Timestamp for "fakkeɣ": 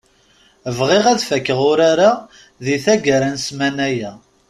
1.29-1.59